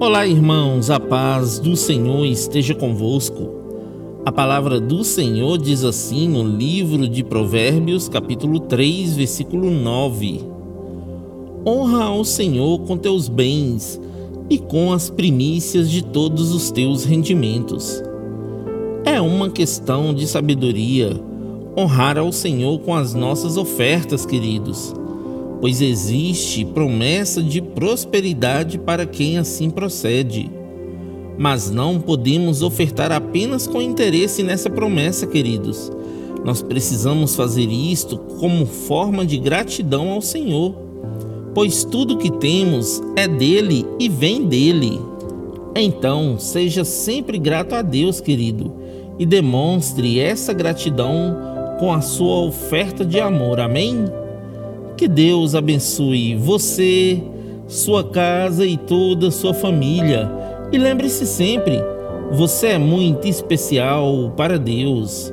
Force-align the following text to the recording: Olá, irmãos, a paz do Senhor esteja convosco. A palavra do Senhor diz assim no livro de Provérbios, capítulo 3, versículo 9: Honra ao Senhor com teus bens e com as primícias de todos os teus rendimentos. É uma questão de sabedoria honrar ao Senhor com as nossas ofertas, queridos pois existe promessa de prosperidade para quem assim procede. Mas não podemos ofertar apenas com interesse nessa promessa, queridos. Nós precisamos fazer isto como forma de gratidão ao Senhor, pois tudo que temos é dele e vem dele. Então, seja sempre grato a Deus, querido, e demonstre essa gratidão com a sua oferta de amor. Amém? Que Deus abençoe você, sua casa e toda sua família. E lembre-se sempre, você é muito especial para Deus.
Olá, 0.00 0.26
irmãos, 0.26 0.90
a 0.90 0.98
paz 0.98 1.60
do 1.60 1.76
Senhor 1.76 2.26
esteja 2.26 2.74
convosco. 2.74 3.48
A 4.26 4.32
palavra 4.32 4.80
do 4.80 5.04
Senhor 5.04 5.56
diz 5.56 5.84
assim 5.84 6.28
no 6.28 6.42
livro 6.42 7.06
de 7.06 7.22
Provérbios, 7.22 8.08
capítulo 8.08 8.58
3, 8.58 9.14
versículo 9.14 9.70
9: 9.70 10.40
Honra 11.64 12.06
ao 12.06 12.24
Senhor 12.24 12.80
com 12.80 12.96
teus 12.98 13.28
bens 13.28 14.00
e 14.50 14.58
com 14.58 14.92
as 14.92 15.08
primícias 15.08 15.88
de 15.88 16.02
todos 16.02 16.52
os 16.52 16.72
teus 16.72 17.04
rendimentos. 17.04 18.02
É 19.04 19.20
uma 19.20 19.48
questão 19.48 20.12
de 20.12 20.26
sabedoria 20.26 21.12
honrar 21.78 22.18
ao 22.18 22.32
Senhor 22.32 22.80
com 22.80 22.96
as 22.96 23.14
nossas 23.14 23.56
ofertas, 23.56 24.26
queridos 24.26 24.92
pois 25.64 25.80
existe 25.80 26.62
promessa 26.62 27.42
de 27.42 27.62
prosperidade 27.62 28.76
para 28.76 29.06
quem 29.06 29.38
assim 29.38 29.70
procede. 29.70 30.50
Mas 31.38 31.70
não 31.70 31.98
podemos 31.98 32.60
ofertar 32.60 33.10
apenas 33.10 33.66
com 33.66 33.80
interesse 33.80 34.42
nessa 34.42 34.68
promessa, 34.68 35.26
queridos. 35.26 35.90
Nós 36.44 36.60
precisamos 36.60 37.34
fazer 37.34 37.64
isto 37.64 38.18
como 38.38 38.66
forma 38.66 39.24
de 39.24 39.38
gratidão 39.38 40.10
ao 40.10 40.20
Senhor, 40.20 40.74
pois 41.54 41.82
tudo 41.82 42.18
que 42.18 42.30
temos 42.30 43.00
é 43.16 43.26
dele 43.26 43.86
e 43.98 44.06
vem 44.06 44.44
dele. 44.44 45.00
Então, 45.74 46.38
seja 46.38 46.84
sempre 46.84 47.38
grato 47.38 47.74
a 47.74 47.80
Deus, 47.80 48.20
querido, 48.20 48.70
e 49.18 49.24
demonstre 49.24 50.20
essa 50.20 50.52
gratidão 50.52 51.34
com 51.80 51.90
a 51.90 52.02
sua 52.02 52.42
oferta 52.42 53.02
de 53.02 53.18
amor. 53.18 53.60
Amém? 53.60 54.04
Que 54.96 55.08
Deus 55.08 55.54
abençoe 55.54 56.36
você, 56.36 57.20
sua 57.66 58.04
casa 58.04 58.64
e 58.64 58.76
toda 58.76 59.30
sua 59.30 59.52
família. 59.52 60.30
E 60.72 60.78
lembre-se 60.78 61.26
sempre, 61.26 61.80
você 62.32 62.68
é 62.68 62.78
muito 62.78 63.26
especial 63.26 64.32
para 64.36 64.58
Deus. 64.58 65.32